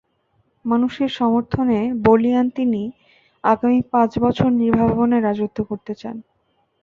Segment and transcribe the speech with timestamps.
[0.65, 2.81] মানুষের সমর্থনে বলীয়ান তিনি
[3.43, 6.15] আগামী পাঁচ বছর নির্ভাবনায় রাজত্ব করতে চান।